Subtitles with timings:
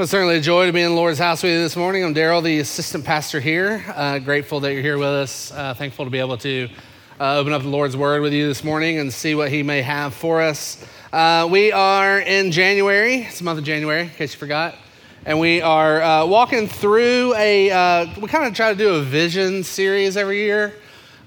[0.00, 2.02] Well, it's certainly a joy to be in the Lord's house with you this morning.
[2.02, 3.84] I'm Daryl, the assistant pastor here.
[3.94, 5.52] Uh, grateful that you're here with us.
[5.52, 6.70] Uh, thankful to be able to
[7.20, 9.82] uh, open up the Lord's word with you this morning and see what He may
[9.82, 10.82] have for us.
[11.12, 14.74] Uh, we are in January, it's the month of January, in case you forgot.
[15.26, 19.02] And we are uh, walking through a, uh, we kind of try to do a
[19.02, 20.72] vision series every year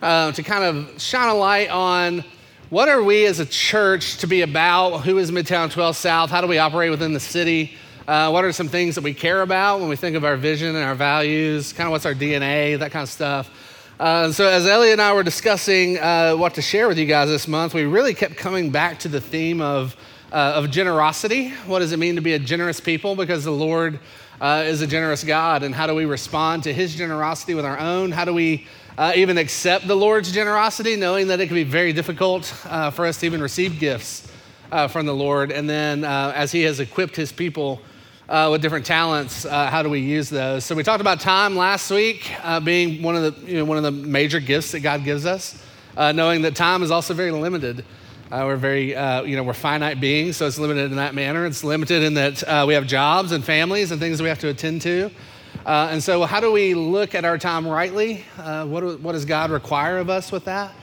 [0.01, 2.25] to kind of shine a light on
[2.71, 5.01] what are we as a church to be about?
[5.01, 6.31] Who is Midtown 12 South?
[6.31, 7.77] How do we operate within the city?
[8.05, 10.75] Uh, what are some things that we care about when we think of our vision
[10.75, 11.71] and our values?
[11.71, 13.49] Kind of what's our DNA, that kind of stuff.
[13.97, 17.29] Uh, so, as Ellie and I were discussing uh, what to share with you guys
[17.29, 19.95] this month, we really kept coming back to the theme of,
[20.33, 21.51] uh, of generosity.
[21.65, 23.15] What does it mean to be a generous people?
[23.15, 24.01] Because the Lord
[24.41, 25.63] uh, is a generous God.
[25.63, 28.11] And how do we respond to His generosity with our own?
[28.11, 31.93] How do we uh, even accept the Lord's generosity, knowing that it can be very
[31.93, 34.27] difficult for us to even receive gifts
[34.89, 35.53] from the Lord?
[35.53, 37.81] And then, as He has equipped His people,
[38.29, 40.63] uh, with different talents, uh, how do we use those?
[40.63, 43.77] So we talked about time last week uh, being one of the you know, one
[43.77, 45.61] of the major gifts that God gives us,
[45.97, 47.85] uh, knowing that time is also very limited.
[48.31, 51.45] Uh, we're very uh, you know we're finite beings, so it's limited in that manner.
[51.45, 54.81] It's limited in that we have jobs and families and things we have to attend
[54.83, 55.11] to.
[55.65, 58.23] and so, how do we look at our time rightly?
[58.37, 60.73] what, what does God require of us with that?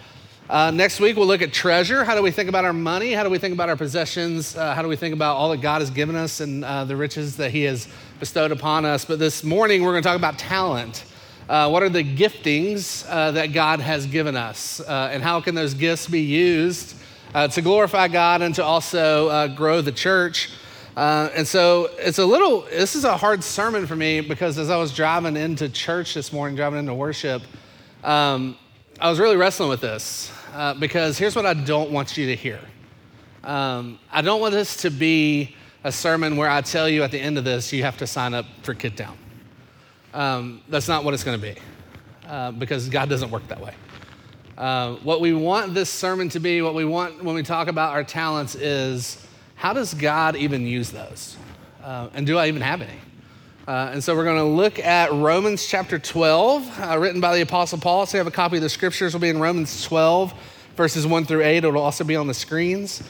[0.50, 2.02] Uh, next week, we'll look at treasure.
[2.02, 3.12] How do we think about our money?
[3.12, 4.56] How do we think about our possessions?
[4.56, 6.96] Uh, how do we think about all that God has given us and uh, the
[6.96, 7.86] riches that He has
[8.18, 9.04] bestowed upon us?
[9.04, 11.04] But this morning, we're going to talk about talent.
[11.48, 14.80] Uh, what are the giftings uh, that God has given us?
[14.80, 16.96] Uh, and how can those gifts be used
[17.52, 20.50] to glorify God and to also grow the church?
[20.96, 24.78] and so it's a little, this is a hard sermon for me because as I
[24.78, 27.40] was driving into church this morning, driving into worship,
[28.02, 28.56] um,
[28.98, 32.36] I was really wrestling with this uh, because here's what I don't want you to
[32.36, 32.60] hear.
[33.44, 37.18] Um, I don't want this to be a sermon where I tell you at the
[37.18, 39.16] end of this, you have to sign up for Kid Town.
[40.12, 41.60] Um, that's not what it's going to be
[42.26, 43.74] uh, because God doesn't work that way.
[44.58, 47.94] Uh, what we want this sermon to be, what we want when we talk about
[47.94, 51.36] our talents is how does God even use those?
[51.82, 52.98] Uh, and do I even have any?
[53.70, 57.42] Uh, and so we're going to look at Romans chapter 12, uh, written by the
[57.42, 58.04] Apostle Paul.
[58.04, 60.34] So you have a copy of the scriptures, will be in Romans 12,
[60.74, 61.58] verses 1 through 8.
[61.58, 63.00] It'll also be on the screens.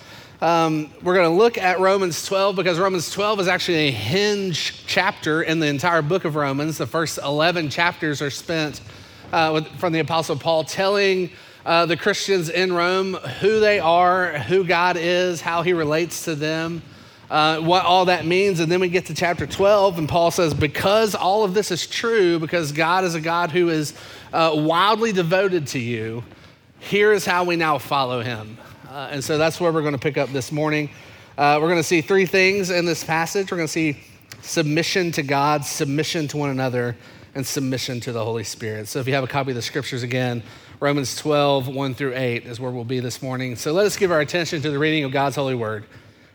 [0.42, 4.84] Um, we're going to look at Romans 12 because Romans 12 is actually a hinge
[4.86, 6.76] chapter in the entire book of Romans.
[6.76, 8.82] The first 11 chapters are spent
[9.32, 11.30] uh, with, from the Apostle Paul telling
[11.64, 16.34] uh, the Christians in Rome who they are, who God is, how he relates to
[16.34, 16.82] them
[17.30, 18.60] uh, what all that means.
[18.60, 21.86] And then we get to chapter 12, and Paul says, Because all of this is
[21.86, 23.94] true, because God is a God who is
[24.32, 26.24] uh, wildly devoted to you,
[26.80, 28.58] here is how we now follow him.
[28.88, 30.90] Uh, and so that's where we're going to pick up this morning.
[31.38, 33.50] Uh, we're going to see three things in this passage.
[33.50, 34.00] We're going to see
[34.42, 36.96] submission to God, submission to one another,
[37.34, 38.88] and submission to the Holy Spirit.
[38.88, 40.42] So if you have a copy of the scriptures again,
[40.80, 43.54] Romans 12, 1 through 8 is where we'll be this morning.
[43.54, 45.84] So let us give our attention to the reading of God's holy word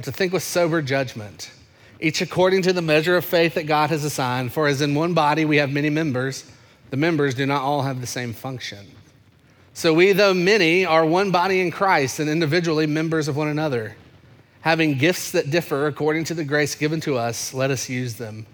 [0.00, 1.50] but to think with sober judgment,
[2.00, 4.50] each according to the measure of faith that God has assigned.
[4.50, 6.50] For as in one body we have many members,
[6.88, 8.90] the members do not all have the same function.
[9.74, 13.94] So we, though many, are one body in Christ and individually members of one another.
[14.62, 18.46] Having gifts that differ according to the grace given to us, let us use them.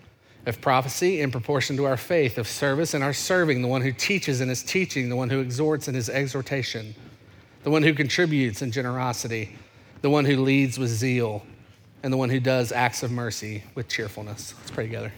[0.47, 3.93] Of prophecy, in proportion to our faith, of service in our serving, the one who
[3.93, 6.97] teaches in his teaching, the one who exhorts in his exhortation,
[7.63, 9.57] the one who contributes in generosity
[10.03, 11.45] the one who leads with zeal,
[12.03, 14.55] and the one who does acts of mercy with cheerfulness.
[14.59, 15.13] Let's pray together.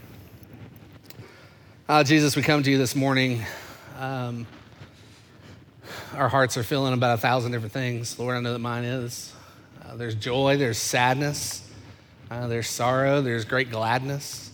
[1.88, 3.44] Uh, Jesus, we come to you this morning.
[3.98, 4.46] Um,
[6.14, 8.18] our hearts are feeling about a thousand different things.
[8.18, 9.32] Lord, I know that mine is.
[9.84, 11.66] Uh, there's joy, there's sadness,
[12.30, 14.50] uh, there's sorrow, there's great gladness,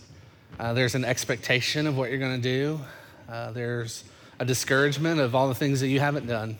[0.59, 2.79] uh, there's an expectation of what you're going to do,
[3.27, 4.05] uh, there's
[4.39, 6.57] a discouragement of all the things that you haven't done.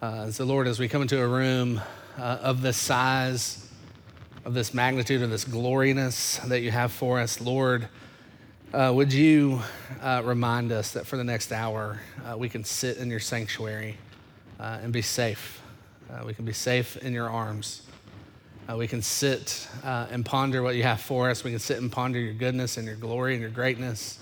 [0.00, 1.80] Uh, so, Lord, as we come into a room,
[2.18, 3.68] uh, of this size,
[4.44, 7.88] of this magnitude, of this gloriness that you have for us, Lord,
[8.72, 9.60] uh, would you
[10.02, 13.96] uh, remind us that for the next hour uh, we can sit in your sanctuary
[14.58, 15.62] uh, and be safe?
[16.10, 17.82] Uh, we can be safe in your arms.
[18.74, 21.44] We can sit and ponder what you have for us.
[21.44, 24.18] We can sit and ponder your goodness and your glory and your greatness.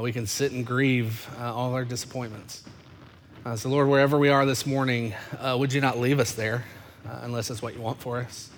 [0.00, 2.64] We can sit and grieve all our disappointments.
[3.42, 6.64] Uh, so, Lord, wherever we are this morning, uh, would you not leave us there
[7.22, 8.50] unless it's what you want for us?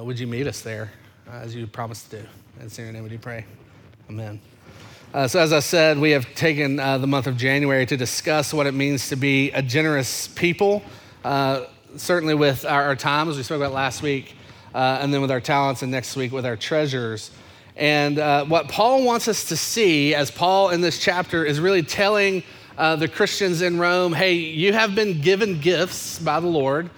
[0.00, 0.90] would you meet us there
[1.30, 2.26] as you promised to do?
[2.60, 3.44] In your name, would you pray?
[4.08, 4.40] Amen.
[5.12, 8.72] so, as I said, we have taken the month of January to discuss what it
[8.72, 10.82] means to be a generous people
[11.96, 14.34] certainly with our, our, time, as we spoke about last week,
[14.74, 17.30] uh, and then with our talents, and next week with our treasures.
[17.76, 21.82] And uh, what Paul wants us to see, as Paul in this chapter is really
[21.82, 22.42] telling
[22.76, 26.90] uh, the Christians in Rome, hey, you have been given gifts by the Lord.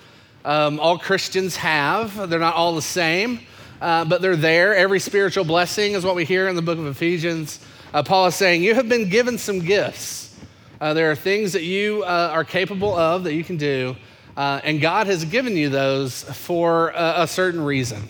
[0.45, 3.41] Um, all Christians have, they're not all the same,
[3.81, 4.75] uh, but they're there.
[4.75, 7.61] Every spiritual blessing is what we hear in the book of Ephesians.
[7.95, 10.37] Uh, Paul is saying, you have been given some gifts.
[10.81, 13.97] Uh, there are things that you are capable of that you can do.
[14.37, 18.03] Uh, and God has given you those for a, certain reason.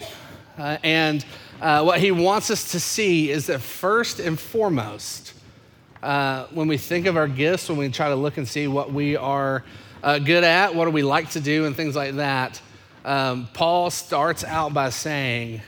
[0.57, 1.25] Uh, and
[1.61, 5.35] uh, what He wants us to see is that first and foremost,
[6.03, 8.93] uh, when we think of our gifts, when we try to look and see what
[8.93, 9.65] we are
[10.05, 12.61] uh, good at, what do we like to do, and things like that,
[13.05, 15.61] um, Paul starts out by saying,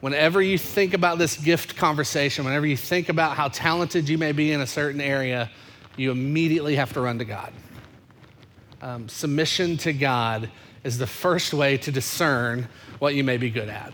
[0.00, 4.32] whenever you think about this gift conversation, whenever you think about how talented you may
[4.32, 5.50] be in a certain area,
[5.98, 7.52] you immediately have to run to God
[8.82, 10.50] um, submission to God
[10.84, 12.68] is the first way to discern
[12.98, 13.92] what you may be good at.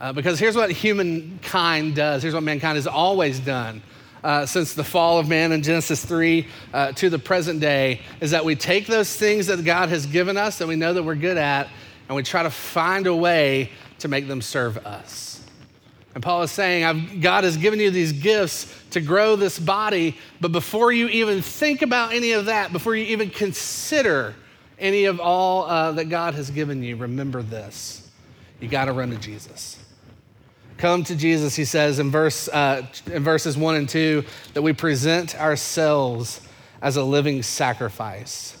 [0.00, 3.82] Uh, because here's what humankind does, here's what mankind has always done.
[4.22, 8.30] Uh, since the fall of man in Genesis 3 uh, to the present day, is
[8.30, 11.16] that we take those things that God has given us that we know that we're
[11.16, 11.68] good at,
[12.08, 15.32] and we try to find a way to make them serve us.
[16.14, 20.52] And Paul is saying, God has given you these gifts to grow this body, but
[20.52, 24.34] before you even think about any of that, before you even consider
[24.78, 28.10] any of all uh, that God has given you, remember this.
[28.60, 29.78] You got to run to Jesus.
[30.82, 34.24] Come to Jesus, he says in, verse, uh, in verses 1 and 2,
[34.54, 36.40] that we present ourselves
[36.80, 38.60] as a living sacrifice.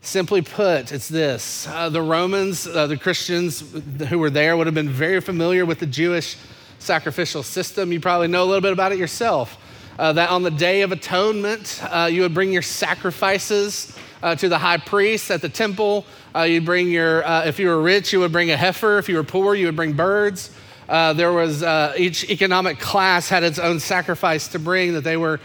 [0.00, 3.62] Simply put, it's this uh, the Romans, uh, the Christians
[4.08, 6.36] who were there, would have been very familiar with the Jewish
[6.80, 7.92] sacrificial system.
[7.92, 9.56] You probably know a little bit about it yourself.
[9.96, 14.48] Uh, that on the Day of Atonement, uh, you would bring your sacrifices uh, to
[14.48, 16.04] the high priest at the temple.
[16.34, 18.98] Uh, you'd bring your, if you were rich, you would bring a heifer.
[18.98, 20.50] If you were poor, you would bring birds.
[20.90, 21.62] Uh, there was
[21.96, 25.38] each economic class had its own sacrifice to bring that they were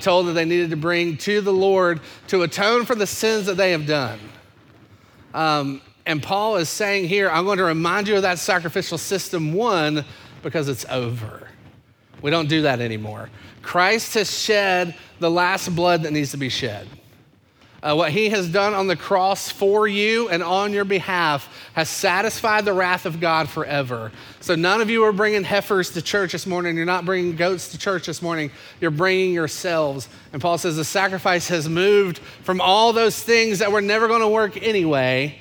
[0.00, 3.56] told that they needed to bring to the Lord to atone for the sins that
[3.56, 4.18] they have done.
[5.32, 9.52] Um, and Paul is saying here, I'm going to remind you of that sacrificial system,
[9.52, 10.04] one,
[10.42, 11.46] because it's over.
[12.20, 13.30] We don't do that anymore.
[13.62, 16.88] Christ has shed the last blood that needs to be shed.
[17.80, 21.88] Uh, what he has done on the cross for you and on your behalf has
[21.88, 24.10] satisfied the wrath of God forever.
[24.40, 26.76] So, none of you are bringing heifers to church this morning.
[26.76, 28.50] You're not bringing goats to church this morning.
[28.80, 30.08] You're bringing yourselves.
[30.32, 34.22] And Paul says the sacrifice has moved from all those things that were never going
[34.22, 35.38] to work anyway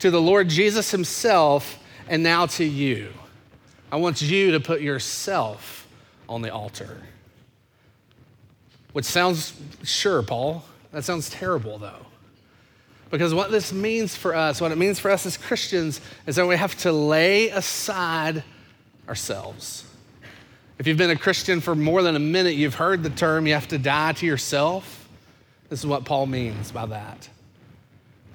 [0.00, 3.12] to the Lord Jesus himself and now to you.
[3.90, 5.88] I want you to put yourself
[6.28, 6.98] on the altar.
[8.92, 9.54] Which sounds,
[9.84, 12.06] sure, Paul, that sounds terrible though.
[13.10, 16.46] Because what this means for us, what it means for us as Christians, is that
[16.46, 18.42] we have to lay aside
[19.06, 19.84] ourselves.
[20.78, 23.52] If you've been a Christian for more than a minute, you've heard the term you
[23.52, 25.06] have to die to yourself.
[25.68, 27.28] This is what Paul means by that.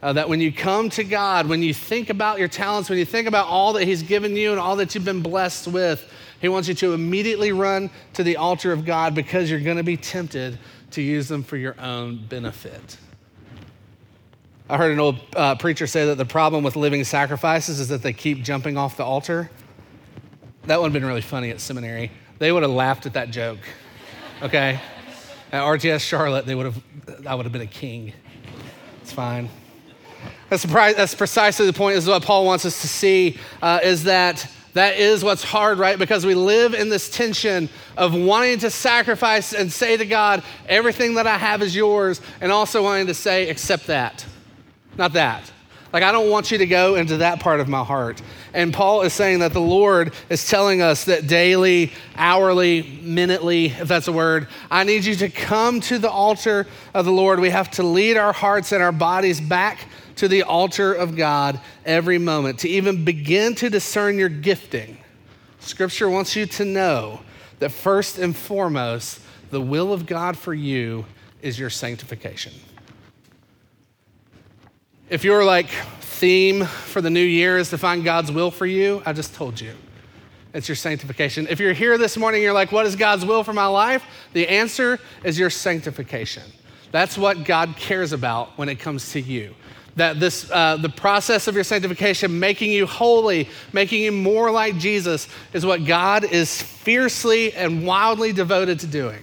[0.04, 3.06] Uh, that when you come to God, when you think about your talents, when you
[3.06, 6.08] think about all that He's given you and all that you've been blessed with,
[6.40, 9.84] He wants you to immediately run to the altar of God because you're going to
[9.84, 10.60] be tempted
[10.92, 12.98] to use them for your own benefit.
[14.70, 18.02] I heard an old uh, preacher say that the problem with living sacrifices is that
[18.02, 19.50] they keep jumping off the altar.
[20.66, 22.12] That would have been really funny at seminary.
[22.40, 23.60] They would have laughed at that joke,
[24.42, 24.80] okay?
[25.54, 26.84] At RTS Charlotte, they would have,
[27.26, 28.12] I would have been a king.
[29.02, 29.50] It's fine.
[30.50, 34.04] That's, that's precisely the point, This is what Paul wants us to see, uh, is
[34.04, 35.98] that that is what's hard, right?
[35.98, 41.16] Because we live in this tension of wanting to sacrifice and say to God, everything
[41.16, 44.26] that I have is yours, and also wanting to say, accept that,
[44.98, 45.52] not that.
[45.94, 48.22] Like, I don't want you to go into that part of my heart.
[48.54, 53.88] And Paul is saying that the Lord is telling us that daily, hourly, minutely, if
[53.88, 57.40] that's a word, I need you to come to the altar of the Lord.
[57.40, 61.60] We have to lead our hearts and our bodies back to the altar of God
[61.86, 64.98] every moment, to even begin to discern your gifting.
[65.60, 67.22] Scripture wants you to know
[67.60, 71.06] that first and foremost, the will of God for you
[71.42, 72.54] is your sanctification.
[75.10, 75.70] If you're like
[76.02, 79.62] theme for the new year is to find God's will for you, I just told
[79.62, 79.74] you.
[80.54, 81.48] It's your sanctification.
[81.50, 84.04] If you're here this morning, you're like, what is God's will for my life?
[84.34, 86.44] The answer is your sanctification.
[86.92, 89.54] That's what God cares about when it comes to you.
[89.98, 94.78] That this, uh, the process of your sanctification, making you holy, making you more like
[94.78, 99.20] Jesus, is what God is fiercely and wildly devoted to doing.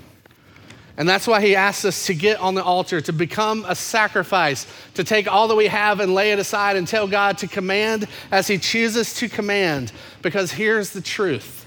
[0.96, 4.66] And that's why he asks us to get on the altar, to become a sacrifice,
[4.94, 8.06] to take all that we have and lay it aside and tell God to command
[8.30, 9.90] as he chooses to command.
[10.22, 11.66] Because here's the truth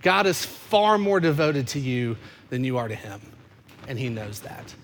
[0.00, 2.16] God is far more devoted to you
[2.48, 3.20] than you are to him.
[3.86, 4.74] And he knows that.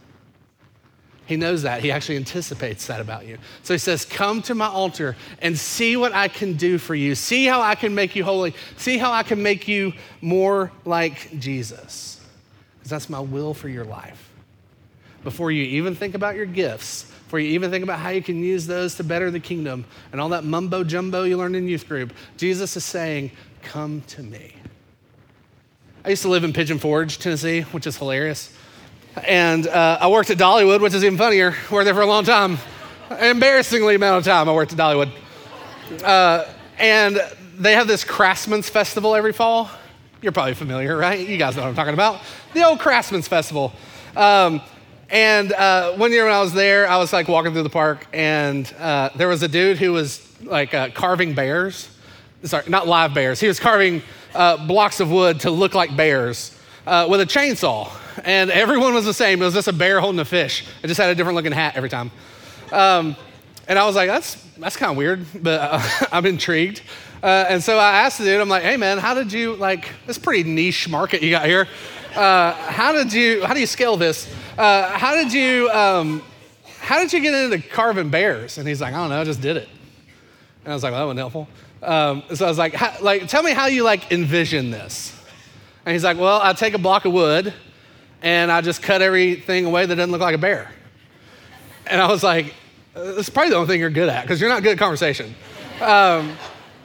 [1.27, 1.81] He knows that.
[1.81, 3.39] He actually anticipates that about you.
[3.63, 7.15] So he says, Come to my altar and see what I can do for you.
[7.15, 8.55] See how I can make you holy.
[8.77, 12.21] See how I can make you more like Jesus
[12.85, 14.31] because that's my will for your life.
[15.23, 18.45] Before you even think about your gifts, before you even think about how you can
[18.45, 21.89] use those to better the kingdom and all that mumbo jumbo you learned in youth
[21.89, 23.31] group, Jesus is saying,
[23.63, 24.55] Come to me.
[26.05, 28.55] I used to live in Pigeon Forge, Tennessee, which is hilarious.
[29.23, 31.55] And uh, I worked at Dollywood, which is even funnier.
[31.71, 32.59] Worked there for a long time.
[33.21, 35.13] Embarrassingly amount of time I worked at Dollywood.
[36.03, 36.47] Uh,
[36.79, 37.21] and
[37.57, 39.71] they have this Craftsman's Festival every fall.
[40.21, 41.27] You're probably familiar, right?
[41.27, 42.21] You guys know what I'm talking about.
[42.55, 43.73] The old Craftsman's Festival.
[44.17, 44.61] Um,
[45.11, 48.07] and uh, one year when I was there, I was like walking through the park,
[48.13, 51.89] and uh, there was a dude who was like uh, carving bears.
[52.43, 53.39] Sorry, not live bears.
[53.39, 54.03] He was carving
[54.35, 57.91] uh, blocks of wood to look like bears uh, with a chainsaw.
[58.23, 59.43] And everyone was the same.
[59.43, 60.65] It was just a bear holding a fish.
[60.83, 62.11] It just had a different looking hat every time.
[62.71, 63.17] Um,
[63.67, 66.83] and I was like, that's, that's kind of weird, but uh, I'm intrigued.
[67.23, 69.89] Uh, and so I asked the dude, I'm like, hey man, how did you like
[70.07, 71.67] this pretty niche market you got here?
[72.15, 74.33] Uh, how did you how do you scale this?
[74.59, 76.23] Uh, how did you um,
[76.81, 78.59] how did you get into carving bears?
[78.59, 79.69] And he's like, I don't know, I just did it.
[80.65, 81.49] And I was like, well, that wasn't helpful.
[81.83, 85.19] Um, so I was like, like, tell me how you like envision this.
[85.87, 87.53] And he's like, well, I take a block of wood
[88.25, 90.73] and I just cut everything away that doesn't look like a bear.
[91.87, 92.55] And I was like,
[92.95, 95.35] that's probably the only thing you're good at because you're not good at conversation.
[95.83, 96.35] Um,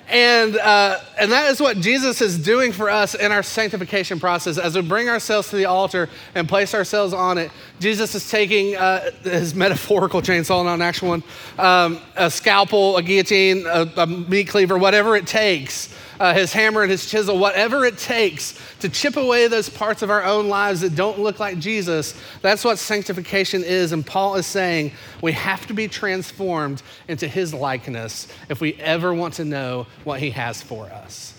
[0.10, 4.58] and, uh, and that is what Jesus is doing for us in our sanctification process.
[4.58, 8.76] As we bring ourselves to the altar and place ourselves on it, Jesus is taking
[8.76, 11.24] uh, his metaphorical chainsaw, not an actual one,
[11.58, 16.82] um, a scalpel, a guillotine, a, a meat cleaver, whatever it takes uh, his hammer
[16.82, 20.82] and his chisel, whatever it takes to chip away those parts of our own lives
[20.82, 22.14] that don't look like Jesus.
[22.42, 23.92] That's what sanctification is.
[23.92, 29.14] And Paul is saying we have to be transformed into his likeness if we ever
[29.14, 31.34] want to know what he has for us.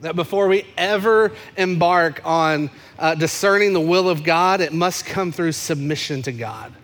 [0.00, 5.32] That before we ever embark on uh, discerning the will of God, it must come
[5.32, 6.74] through submission to God.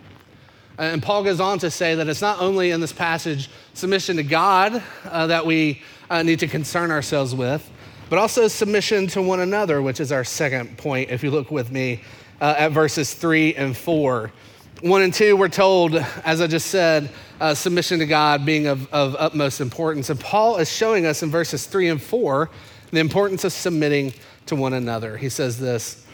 [0.77, 4.23] And Paul goes on to say that it's not only in this passage submission to
[4.23, 7.67] God uh, that we uh, need to concern ourselves with,
[8.09, 11.71] but also submission to one another, which is our second point, if you look with
[11.71, 12.03] me
[12.41, 14.29] uh, at verses three and four.
[14.81, 18.91] One and two, we're told, as I just said, uh, submission to God being of,
[18.93, 20.09] of utmost importance.
[20.09, 22.49] And Paul is showing us in verses three and four
[22.91, 24.13] the importance of submitting
[24.47, 25.15] to one another.
[25.15, 26.05] He says this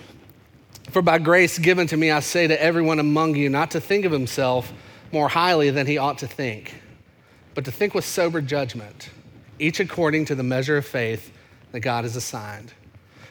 [0.91, 4.05] For by grace given to me, I say to everyone among you not to think
[4.05, 4.71] of himself
[5.11, 6.75] more highly than he ought to think,
[7.55, 9.09] but to think with sober judgment
[9.59, 11.31] each according to the measure of faith
[11.71, 12.73] that God has assigned.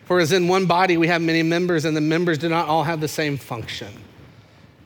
[0.05, 2.85] For as in one body we have many members, and the members do not all
[2.85, 3.93] have the same function.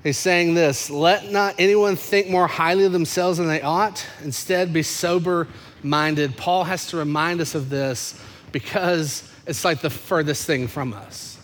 [0.03, 4.73] He's saying this let not anyone think more highly of themselves than they ought, instead,
[4.73, 5.47] be sober
[5.83, 6.37] minded.
[6.37, 8.19] Paul has to remind us of this
[8.51, 11.39] because it's like the furthest thing from us.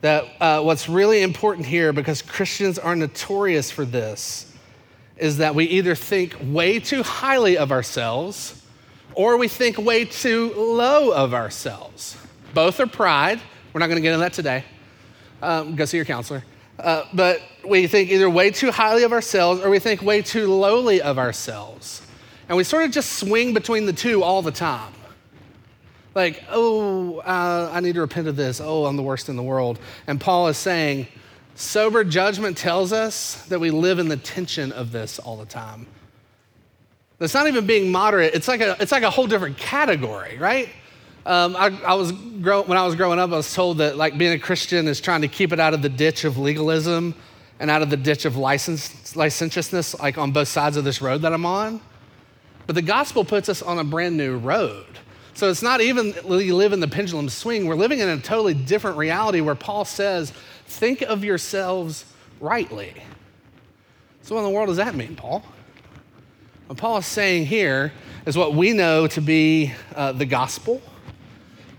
[0.00, 4.52] That uh, what's really important here, because Christians are notorious for this,
[5.16, 8.62] is that we either think way too highly of ourselves
[9.16, 12.16] or we think way too low of ourselves.
[12.54, 13.40] Both are pride.
[13.72, 14.64] We're not going to get into that today.
[15.42, 16.44] Um, go see your counselor.
[16.78, 20.46] Uh, but we think either way too highly of ourselves or we think way too
[20.46, 22.02] lowly of ourselves.
[22.48, 24.92] And we sort of just swing between the two all the time.
[26.14, 28.60] Like, oh, uh, I need to repent of this.
[28.62, 29.78] Oh, I'm the worst in the world.
[30.06, 31.08] And Paul is saying,
[31.54, 35.86] sober judgment tells us that we live in the tension of this all the time.
[37.18, 38.34] That's not even being moderate.
[38.34, 40.68] It's like a, it's like a whole different category, right?
[41.24, 44.16] Um, I, I, was grow, when I was growing up, I was told that like
[44.18, 47.14] being a Christian is trying to keep it out of the ditch of legalism
[47.58, 51.22] and out of the ditch of license, licentiousness, like on both sides of this road
[51.22, 51.80] that I'm on.
[52.66, 54.86] But the gospel puts us on a brand new road.
[55.34, 57.66] So it's not even you live in the pendulum swing.
[57.66, 60.32] We're living in a totally different reality where Paul says,
[60.66, 62.04] think of yourselves
[62.40, 62.94] rightly.
[64.22, 65.44] So what in the world does that mean, Paul?
[66.66, 67.92] What Paul is saying here
[68.26, 70.82] is what we know to be uh, the gospel.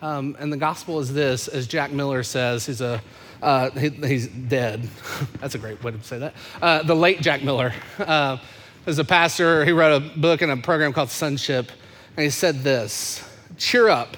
[0.01, 3.01] Um, and the gospel is this, as Jack Miller says, he's a
[3.41, 4.88] uh, he, he's dead.
[5.39, 6.34] That's a great way to say that.
[6.62, 8.38] Uh, the late Jack Miller uh,
[8.86, 9.65] is a pastor.
[9.65, 11.70] He wrote a book and a program called Sonship,
[12.15, 13.27] and he said this
[13.58, 14.15] Cheer up.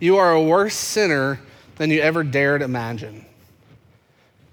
[0.00, 1.40] You are a worse sinner
[1.76, 3.24] than you ever dared imagine,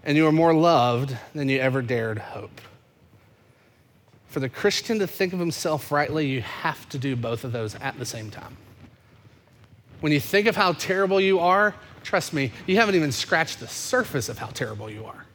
[0.03, 2.61] and you are more loved than you ever dared hope.
[4.31, 7.75] For the Christian to think of himself rightly, you have to do both of those
[7.75, 8.55] at the same time.
[9.99, 13.67] When you think of how terrible you are, trust me, you haven't even scratched the
[13.67, 15.25] surface of how terrible you are.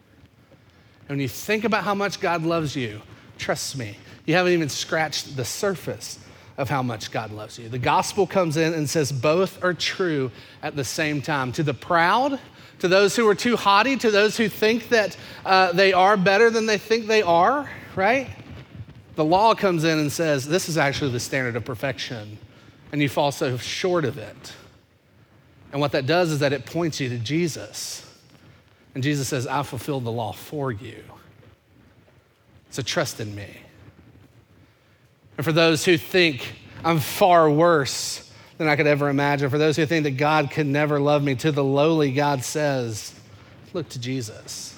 [1.00, 3.02] And when you think about how much God loves you,
[3.36, 6.18] trust me, you haven't even scratched the surface
[6.56, 7.68] of how much God loves you.
[7.68, 10.30] The gospel comes in and says both are true
[10.62, 11.52] at the same time.
[11.52, 12.40] To the proud,
[12.78, 16.48] to those who are too haughty, to those who think that uh, they are better
[16.48, 18.30] than they think they are, right?
[19.16, 22.38] The law comes in and says this is actually the standard of perfection,
[22.92, 24.52] and you fall so short of it.
[25.72, 28.02] And what that does is that it points you to Jesus.
[28.94, 31.02] And Jesus says, I fulfilled the law for you.
[32.70, 33.48] So trust in me.
[35.36, 36.54] And for those who think
[36.84, 40.72] I'm far worse than I could ever imagine, for those who think that God can
[40.72, 43.18] never love me, to the lowly, God says,
[43.72, 44.75] look to Jesus.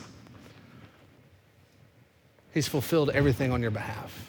[2.52, 4.28] He's fulfilled everything on your behalf.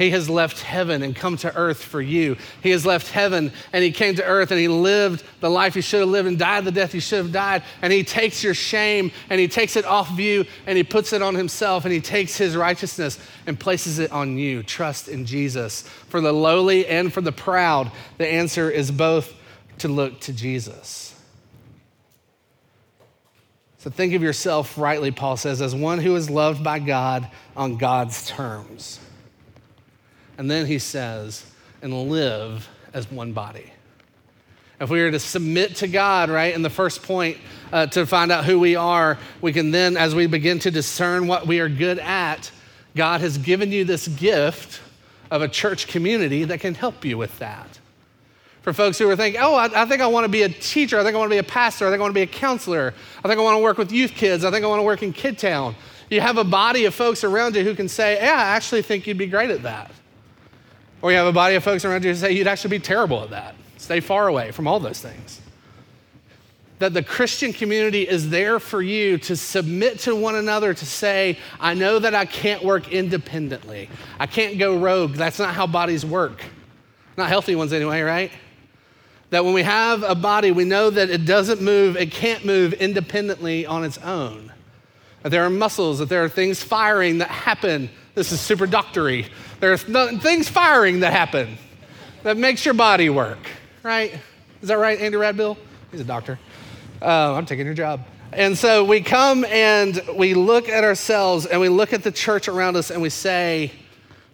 [0.00, 2.38] He has left heaven and come to earth for you.
[2.62, 5.82] He has left heaven and he came to earth and he lived the life he
[5.82, 7.62] should have lived and died the death he should have died.
[7.82, 11.12] And he takes your shame and he takes it off of you and he puts
[11.12, 14.62] it on himself and he takes his righteousness and places it on you.
[14.62, 15.82] Trust in Jesus.
[16.08, 19.34] For the lowly and for the proud, the answer is both
[19.80, 21.14] to look to Jesus.
[23.80, 27.78] So think of yourself rightly, Paul says, as one who is loved by God on
[27.78, 29.00] God's terms.
[30.36, 31.46] And then he says,
[31.80, 33.72] and live as one body.
[34.82, 37.38] If we were to submit to God, right, in the first point
[37.72, 41.26] uh, to find out who we are, we can then, as we begin to discern
[41.26, 42.50] what we are good at,
[42.94, 44.82] God has given you this gift
[45.30, 47.79] of a church community that can help you with that.
[48.62, 50.98] For folks who are thinking, oh, I, I think I want to be a teacher,
[50.98, 52.26] I think I want to be a pastor, I think I want to be a
[52.26, 52.92] counselor,
[53.24, 55.02] I think I want to work with youth kids, I think I want to work
[55.02, 55.74] in Kid Town.
[56.10, 59.06] You have a body of folks around you who can say, yeah, I actually think
[59.06, 59.92] you'd be great at that.
[61.00, 63.22] Or you have a body of folks around you who say you'd actually be terrible
[63.22, 63.54] at that.
[63.78, 65.40] Stay far away from all those things.
[66.80, 71.38] That the Christian community is there for you to submit to one another to say,
[71.58, 73.88] I know that I can't work independently.
[74.18, 75.12] I can't go rogue.
[75.12, 76.42] That's not how bodies work.
[77.16, 78.30] Not healthy ones, anyway, right?
[79.30, 82.72] That when we have a body, we know that it doesn't move, it can't move
[82.74, 84.52] independently on its own.
[85.22, 87.90] That there are muscles, that there are things firing that happen.
[88.14, 89.26] This is super doctory
[89.60, 91.58] there's no, things firing that happen
[92.22, 93.38] that makes your body work,
[93.82, 94.18] right?
[94.62, 95.56] Is that right, Andy Radbill?
[95.90, 96.38] He's a doctor.
[97.00, 98.04] Uh, I'm taking your job.
[98.32, 102.48] And so we come and we look at ourselves and we look at the church
[102.48, 103.72] around us and we say,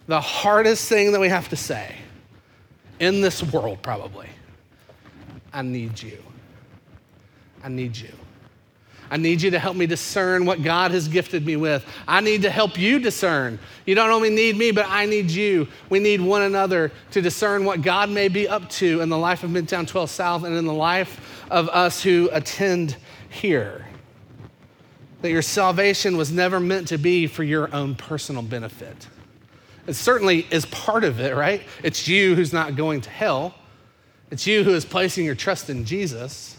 [0.07, 1.95] the hardest thing that we have to say
[2.99, 4.29] in this world, probably,
[5.53, 6.17] I need you.
[7.63, 8.11] I need you.
[9.09, 11.85] I need you to help me discern what God has gifted me with.
[12.07, 13.57] I need to help you discern.
[13.85, 15.67] You don't only need me, but I need you.
[15.89, 19.43] We need one another to discern what God may be up to in the life
[19.43, 22.97] of Midtown 12 South and in the life of us who attend
[23.29, 23.85] here.
[25.21, 29.07] That your salvation was never meant to be for your own personal benefit.
[29.87, 31.61] It certainly is part of it, right?
[31.81, 33.55] It's you who's not going to hell.
[34.29, 36.57] It's you who is placing your trust in Jesus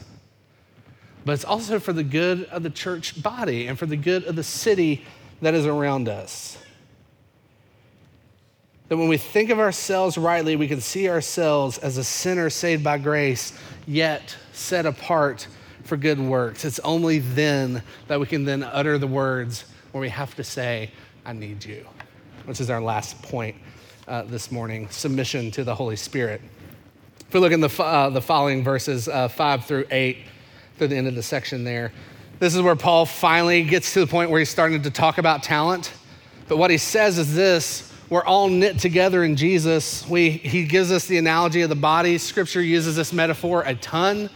[1.29, 4.35] but it's also for the good of the church body and for the good of
[4.35, 5.05] the city
[5.43, 6.57] that is around us.
[8.89, 12.83] That when we think of ourselves rightly, we can see ourselves as a sinner saved
[12.83, 13.53] by grace,
[13.87, 15.47] yet set apart
[15.85, 16.65] for good works.
[16.65, 20.91] It's only then that we can then utter the words where we have to say,
[21.27, 21.87] I need you,
[22.47, 23.55] which is our last point
[24.07, 26.41] uh, this morning submission to the Holy Spirit.
[27.29, 30.25] If we look in the, uh, the following verses, uh, five through eight,
[30.79, 31.93] through the end of the section there.
[32.39, 35.43] This is where Paul finally gets to the point where he's starting to talk about
[35.43, 35.93] talent.
[36.47, 40.09] But what he says is this we're all knit together in Jesus.
[40.09, 42.17] We, he gives us the analogy of the body.
[42.17, 44.31] Scripture uses this metaphor a ton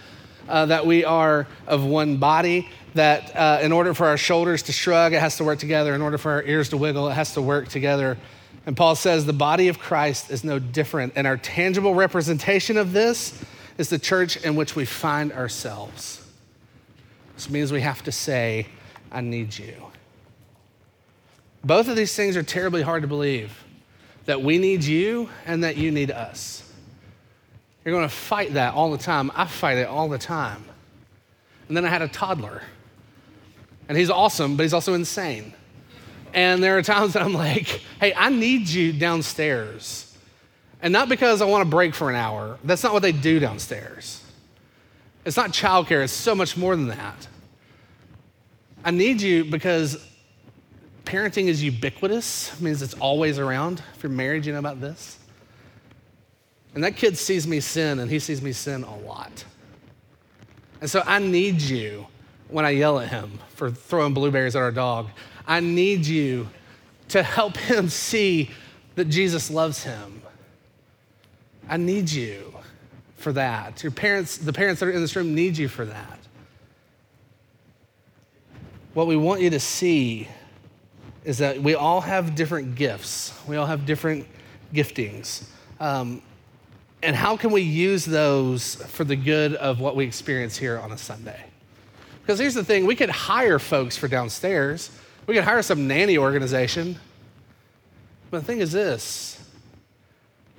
[0.47, 2.69] uh, that we are of one body.
[2.93, 5.95] That uh, in order for our shoulders to shrug, it has to work together.
[5.95, 8.19] In order for our ears to wiggle, it has to work together.
[8.65, 11.15] And Paul says the body of Christ is no different.
[11.17, 13.43] And our tangible representation of this
[13.77, 16.25] is the church in which we find ourselves.
[17.35, 18.67] This means we have to say,
[19.11, 19.75] I need you.
[21.65, 23.65] Both of these things are terribly hard to believe.
[24.27, 26.71] that we need you and that you need us.
[27.85, 29.33] You're going to fight that all the time.
[29.35, 30.65] I fight it all the time.
[31.69, 32.63] And then I had a toddler.
[33.89, 35.55] And he's awesome, but he's also insane.
[36.33, 40.17] And there are times that I'm like, hey, I need you downstairs.
[40.81, 42.59] And not because I want to break for an hour.
[42.65, 44.25] That's not what they do downstairs.
[45.25, 47.29] It's not childcare, it's so much more than that.
[48.85, 50.05] I need you because
[51.05, 53.83] parenting is ubiquitous, it means it's always around.
[53.95, 55.19] If you're married, you know about this.
[56.75, 59.45] And that kid sees me sin, and he sees me sin a lot.
[60.81, 62.07] And so I need you
[62.49, 65.09] when I yell at him for throwing blueberries at our dog.
[65.47, 66.49] I need you
[67.09, 68.51] to help him see
[68.95, 70.23] that Jesus loves him.
[71.69, 72.55] I need you
[73.17, 73.83] for that.
[73.83, 76.19] Your parents, the parents that are in this room, need you for that.
[78.95, 80.29] What we want you to see
[81.25, 84.27] is that we all have different gifts, we all have different
[84.75, 85.45] giftings.
[85.81, 86.23] Um,
[87.03, 90.93] and how can we use those for the good of what we experience here on
[90.93, 91.45] a Sunday?
[92.23, 94.91] Because here's the thing we could hire folks for downstairs,
[95.27, 96.99] we could hire some nanny organization.
[98.31, 99.39] But the thing is this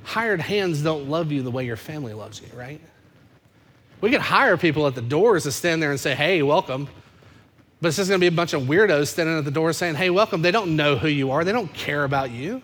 [0.04, 2.82] hired hands don't love you the way your family loves you, right?
[4.02, 6.90] We could hire people at the doors to stand there and say, hey, welcome.
[7.82, 10.10] But it's just gonna be a bunch of weirdos standing at the door saying, hey,
[10.10, 10.42] welcome.
[10.42, 12.62] They don't know who you are, they don't care about you.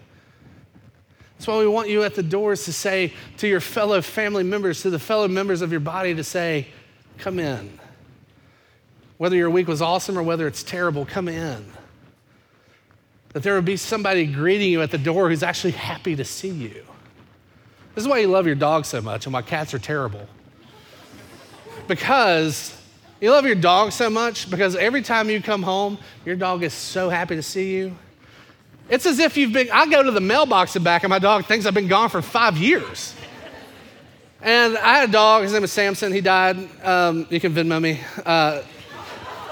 [1.38, 4.82] That's why we want you at the doors to say to your fellow family members,
[4.82, 6.68] to the fellow members of your body, to say,
[7.18, 7.80] come in.
[9.18, 11.66] Whether your week was awesome or whether it's terrible, come in.
[13.34, 16.50] That there would be somebody greeting you at the door who's actually happy to see
[16.50, 16.84] you.
[17.96, 20.28] This is why you love your dog so much and why cats are terrible.
[21.88, 22.76] Because
[23.20, 26.74] you love your dog so much because every time you come home, your dog is
[26.74, 27.96] so happy to see you
[28.90, 31.46] it's as if you've been, I go to the mailbox in back and my dog
[31.46, 33.14] thinks I've been gone for five years.
[34.42, 36.58] And I had a dog, his name was Samson, he died.
[36.84, 38.00] Um, you can Venmo me.
[38.26, 38.64] Uh,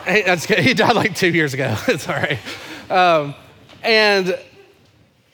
[0.07, 0.23] he,
[0.61, 2.39] he, died like two years ago, it's all right.
[2.89, 3.35] Um,
[3.83, 4.37] and,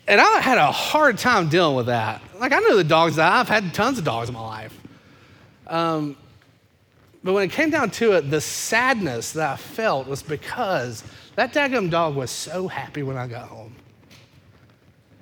[0.08, 2.22] and I had a hard time dealing with that.
[2.40, 4.78] Like, I know the dogs that I've had tons of dogs in my life.
[5.68, 6.18] Um,
[7.24, 11.04] but when it came down to it, the sadness that I felt was because
[11.36, 13.76] that daggum dog was so happy when I got home.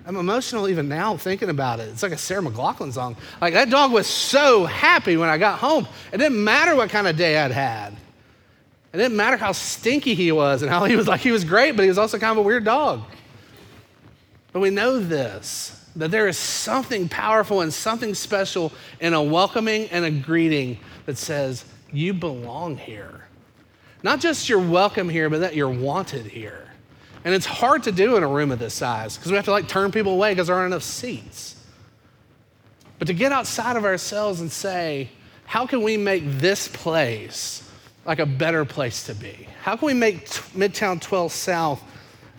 [0.06, 1.90] I'm emotional even now thinking about it.
[1.90, 3.16] It's like a Sarah McLachlan song.
[3.40, 5.88] Like that dog was so happy when I got home.
[6.12, 7.96] It didn't matter what kind of day I'd had.
[8.94, 11.76] It didn't matter how stinky he was and how he was like he was great,
[11.76, 13.04] but he was also kind of a weird dog.
[14.52, 19.90] But we know this that there is something powerful and something special in a welcoming
[19.90, 23.26] and a greeting that says, You belong here.
[24.04, 26.68] Not just you're welcome here, but that you're wanted here.
[27.24, 29.52] And it's hard to do in a room of this size because we have to
[29.52, 31.56] like turn people away because there aren't enough seats.
[32.98, 35.10] But to get outside of ourselves and say,
[35.46, 37.70] how can we make this place
[38.06, 39.48] like a better place to be?
[39.62, 41.84] How can we make Midtown 12 South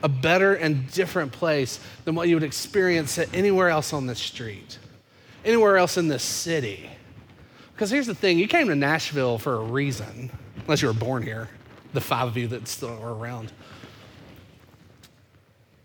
[0.03, 4.15] a better and different place than what you would experience at anywhere else on the
[4.15, 4.79] street,
[5.45, 6.91] anywhere else in this city?
[7.75, 11.23] Because here's the thing you came to Nashville for a reason, unless you were born
[11.23, 11.49] here,
[11.93, 13.53] the five of you that still are around.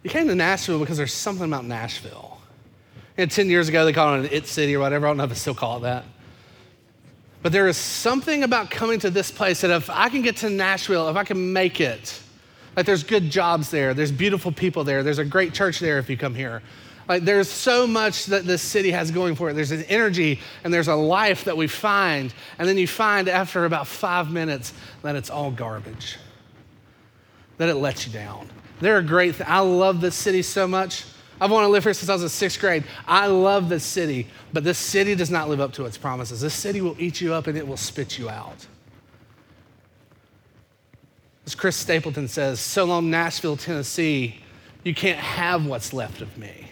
[0.04, 2.40] You came to Nashville because there's something about Nashville.
[3.18, 5.08] And 10 years ago, they called it an it city or whatever.
[5.08, 6.06] I don't know if they still call it that.
[7.44, 10.50] But there is something about coming to this place that if I can get to
[10.50, 12.20] Nashville, if I can make it,
[12.76, 16.10] like there's good jobs there, there's beautiful people there, there's a great church there if
[16.10, 16.62] you come here.
[17.08, 19.54] Like there's so much that this city has going for it.
[19.54, 23.66] There's an energy and there's a life that we find, and then you find after
[23.66, 24.74] about five minutes
[25.04, 26.18] that it's all garbage,
[27.58, 28.50] that it lets you down.
[28.82, 29.48] They're a great thing.
[29.50, 31.06] I love this city so much.
[31.40, 32.84] I've wanted to live here since I was in sixth grade.
[33.08, 36.42] I love this city, but this city does not live up to its promises.
[36.42, 38.66] This city will eat you up and it will spit you out.
[41.46, 44.40] As Chris Stapleton says, so long, Nashville, Tennessee,
[44.84, 46.68] you can't have what's left of me.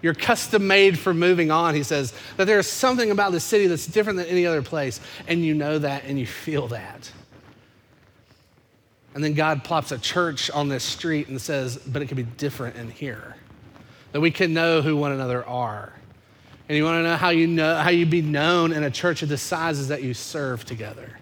[0.00, 3.86] You're custom made for moving on, he says, that there's something about the city that's
[3.86, 7.12] different than any other place, and you know that and you feel that.
[9.14, 12.24] And then God plops a church on this street and says, but it can be
[12.24, 13.36] different in here.
[14.12, 15.92] That we can know who one another are.
[16.68, 19.22] And you want to know how you know how you be known in a church
[19.22, 21.18] of the sizes that you serve together.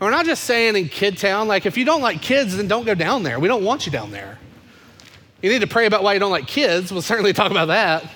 [0.00, 2.84] We're not just saying in Kid Town, like if you don't like kids, then don't
[2.84, 3.40] go down there.
[3.40, 4.38] We don't want you down there.
[5.40, 6.92] You need to pray about why you don't like kids.
[6.92, 8.10] We'll certainly talk about that.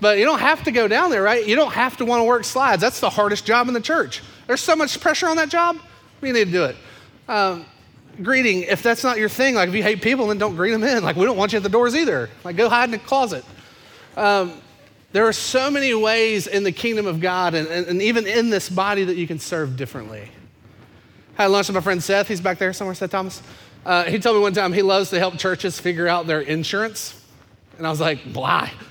[0.00, 1.44] But you don't have to go down there, right?
[1.44, 2.80] You don't have to want to work slides.
[2.80, 4.22] That's the hardest job in the church.
[4.46, 5.78] There's so much pressure on that job.
[6.20, 6.76] We need to do it.
[7.26, 7.66] Um,
[8.22, 10.84] greeting, if that's not your thing, like if you hate people, then don't greet them
[10.84, 11.02] in.
[11.02, 12.30] Like we don't want you at the doors either.
[12.44, 13.44] Like go hide in a closet.
[14.16, 14.60] Um,
[15.12, 18.50] there are so many ways in the kingdom of God and, and, and, even in
[18.50, 20.28] this body that you can serve differently.
[21.38, 22.28] I had lunch with my friend Seth.
[22.28, 23.42] He's back there somewhere, Seth Thomas.
[23.86, 27.24] Uh, he told me one time he loves to help churches figure out their insurance.
[27.78, 28.72] And I was like, why?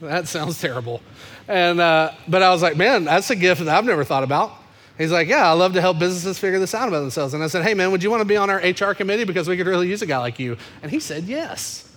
[0.00, 1.00] That sounds terrible.
[1.46, 4.52] And, uh, but I was like, man, that's a gift that I've never thought about.
[4.98, 7.34] He's like, yeah, I love to help businesses figure this out about themselves.
[7.34, 9.24] And I said, hey, man, would you want to be on our HR committee?
[9.24, 10.56] Because we could really use a guy like you.
[10.82, 11.90] And he said, yes.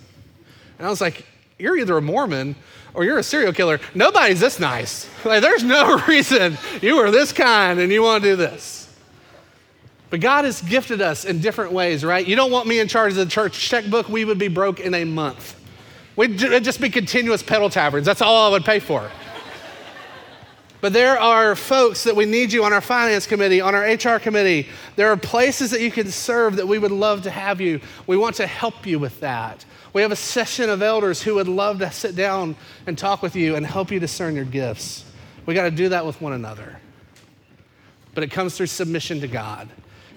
[0.78, 1.26] And I was like,
[1.58, 2.56] you're either a Mormon
[2.94, 3.80] or you're a serial killer.
[3.94, 5.08] Nobody's this nice.
[5.24, 8.82] Like, there's no reason you are this kind and you want to do this.
[10.08, 12.26] But God has gifted us in different ways, right?
[12.26, 14.94] You don't want me in charge of the church checkbook, we would be broke in
[14.94, 15.60] a month.
[16.14, 18.06] We'd just be continuous pedal taverns.
[18.06, 19.10] That's all I would pay for.
[20.80, 24.18] But there are folks that we need you on our finance committee, on our HR
[24.18, 24.68] committee.
[24.96, 27.80] There are places that you can serve that we would love to have you.
[28.06, 29.64] We want to help you with that.
[29.92, 33.34] We have a session of elders who would love to sit down and talk with
[33.34, 35.04] you and help you discern your gifts.
[35.46, 36.78] We got to do that with one another.
[38.14, 39.68] But it comes through submission to God.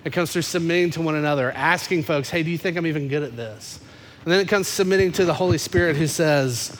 [0.04, 3.08] It comes through submitting to one another, asking folks, hey, do you think I'm even
[3.08, 3.80] good at this?
[4.24, 6.78] And then it comes submitting to the Holy Spirit who says,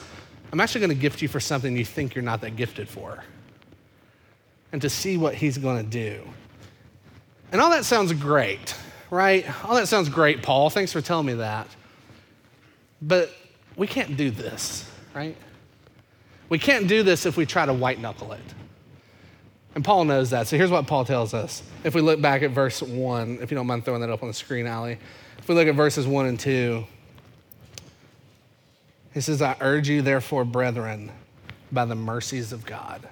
[0.52, 3.24] I'm actually going to gift you for something you think you're not that gifted for.
[4.72, 6.22] And to see what he's going to do.
[7.52, 8.74] And all that sounds great,
[9.10, 9.44] right?
[9.64, 10.70] All that sounds great, Paul.
[10.70, 11.66] Thanks for telling me that.
[13.02, 13.30] But
[13.76, 15.36] we can't do this, right?
[16.48, 18.40] We can't do this if we try to white knuckle it.
[19.74, 20.48] And Paul knows that.
[20.48, 21.62] So here's what Paul tells us.
[21.84, 24.28] If we look back at verse 1, if you don't mind throwing that up on
[24.28, 24.98] the screen, Ali.
[25.38, 26.84] If we look at verses 1 and 2,
[29.14, 31.10] he says, I urge you, therefore, brethren,
[31.72, 33.08] by the mercies of God.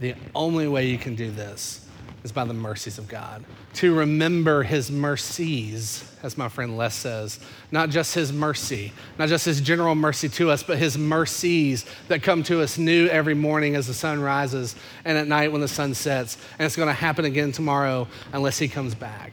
[0.00, 1.86] The only way you can do this
[2.24, 3.44] is by the mercies of God.
[3.74, 7.38] To remember his mercies, as my friend Les says,
[7.70, 12.22] not just his mercy, not just his general mercy to us, but his mercies that
[12.22, 15.68] come to us new every morning as the sun rises and at night when the
[15.68, 16.36] sun sets.
[16.58, 19.32] And it's going to happen again tomorrow unless he comes back.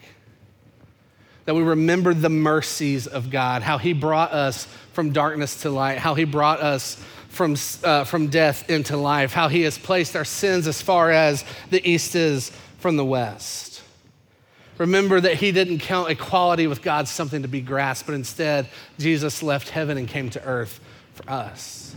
[1.46, 5.98] That we remember the mercies of God, how he brought us from darkness to light,
[5.98, 10.26] how he brought us from, uh, from death into life, how he has placed our
[10.26, 13.84] sins as far as the east is from the West.
[14.78, 18.68] Remember that he didn't count equality with God something to be grasped, but instead,
[19.00, 20.80] Jesus left heaven and came to earth
[21.14, 21.96] for us.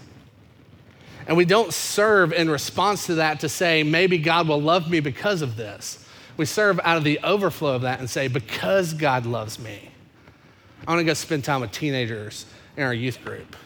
[1.26, 5.00] And we don't serve in response to that to say, maybe God will love me
[5.00, 6.04] because of this.
[6.36, 9.90] We serve out of the overflow of that and say, because God loves me.
[10.86, 13.56] I want to go spend time with teenagers in our youth group.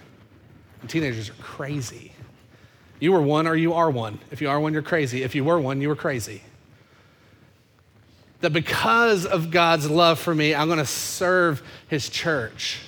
[0.84, 2.12] And teenagers are crazy.
[3.00, 4.18] You were one or you are one.
[4.30, 5.22] If you are one, you're crazy.
[5.22, 6.42] If you were one, you were crazy
[8.44, 12.78] that because of God's love for me, I'm going to serve his church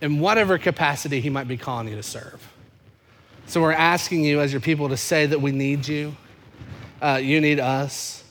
[0.00, 2.42] in whatever capacity he might be calling you to serve.
[3.46, 6.16] So we're asking you, as your people, to say that we need you,
[7.02, 8.24] uh, you need us.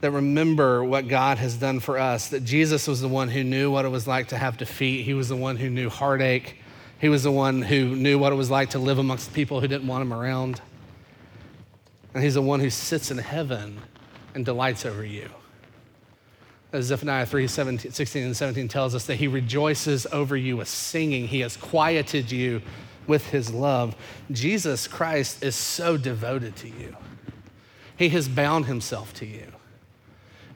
[0.00, 3.70] That remember what God has done for us, that Jesus was the one who knew
[3.70, 5.04] what it was like to have defeat.
[5.04, 6.56] He was the one who knew heartache.
[7.00, 9.68] He was the one who knew what it was like to live amongst people who
[9.68, 10.60] didn't want him around.
[12.14, 13.80] And he's the one who sits in heaven
[14.34, 15.28] and delights over you.
[16.72, 20.68] As Zephaniah 3 17, 16 and 17 tells us that he rejoices over you with
[20.68, 21.26] singing.
[21.26, 22.62] He has quieted you
[23.06, 23.96] with his love.
[24.30, 26.96] Jesus Christ is so devoted to you.
[27.96, 29.46] He has bound himself to you.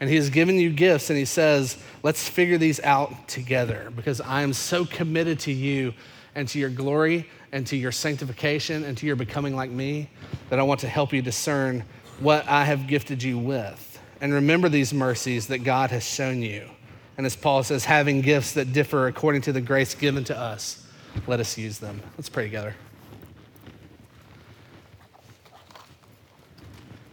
[0.04, 4.20] And he has given you gifts, and he says, Let's figure these out together because
[4.20, 5.94] I am so committed to you
[6.34, 10.10] and to your glory and to your sanctification and to your becoming like me,
[10.50, 11.84] that I want to help you discern
[12.20, 13.98] what I have gifted you with.
[14.20, 16.68] And remember these mercies that God has shown you.
[17.16, 20.86] And as Paul says, having gifts that differ according to the grace given to us,
[21.26, 22.02] let us use them.
[22.18, 22.74] Let's pray together.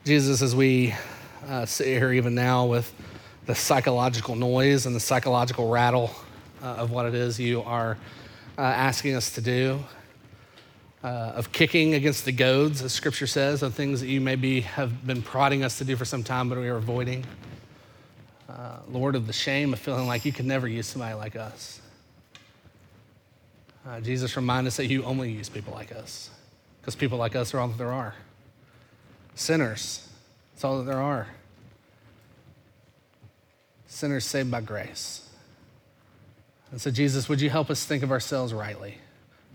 [0.03, 0.93] Jesus, as we
[1.47, 2.93] uh, sit here even now with
[3.45, 6.11] the psychological noise and the psychological rattle
[6.61, 7.97] uh, of what it is you are
[8.57, 9.79] uh, asking us to do,
[11.03, 15.05] uh, of kicking against the goads, as scripture says, of things that you maybe have
[15.07, 17.25] been prodding us to do for some time, but we are avoiding.
[18.47, 21.81] Uh, Lord, of the shame of feeling like you could never use somebody like us.
[23.87, 26.29] Uh, Jesus, remind us that you only use people like us,
[26.79, 28.13] because people like us are all that there are.
[29.33, 30.07] Sinners,
[30.61, 31.25] that's all that there are.
[33.87, 35.27] Sinners saved by grace.
[36.69, 38.99] And so, Jesus, would you help us think of ourselves rightly?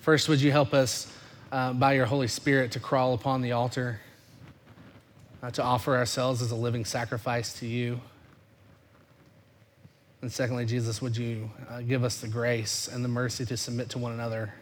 [0.00, 1.06] First, would you help us
[1.52, 4.00] uh, by your Holy Spirit to crawl upon the altar,
[5.44, 8.00] uh, to offer ourselves as a living sacrifice to you.
[10.22, 13.90] And secondly, Jesus, would you uh, give us the grace and the mercy to submit
[13.90, 14.52] to one another,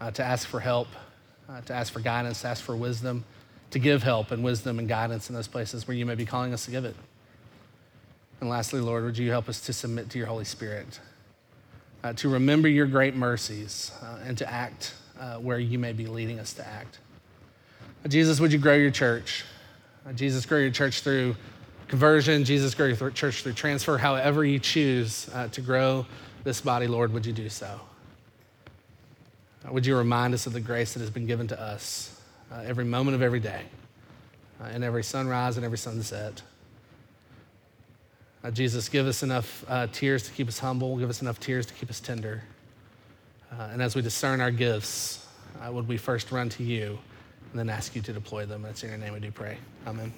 [0.00, 0.86] uh, to ask for help,
[1.48, 3.24] uh, to ask for guidance, to ask for wisdom,
[3.70, 6.52] to give help and wisdom and guidance in those places where you may be calling
[6.52, 6.94] us to give it.
[8.40, 11.00] And lastly, Lord, would you help us to submit to your Holy Spirit,
[12.02, 16.06] uh, to remember your great mercies, uh, and to act uh, where you may be
[16.06, 16.98] leading us to act.
[18.04, 19.44] Uh, Jesus, would you grow your church?
[20.06, 21.36] Uh, Jesus, grow your church through
[21.88, 22.44] conversion.
[22.44, 23.96] Jesus, grow your church through transfer.
[23.96, 26.04] However, you choose uh, to grow
[26.42, 27.80] this body, Lord, would you do so?
[29.70, 32.13] Would you remind us of the grace that has been given to us
[32.54, 33.62] uh, every moment of every day,
[34.60, 36.42] uh, and every sunrise and every sunset?
[38.42, 41.66] Uh, Jesus, give us enough uh, tears to keep us humble, give us enough tears
[41.66, 42.42] to keep us tender.
[43.50, 45.26] Uh, and as we discern our gifts,
[45.70, 46.98] would we first run to you
[47.50, 48.62] and then ask you to deploy them?
[48.62, 49.56] That's in your name we do pray.
[49.86, 50.12] Amen.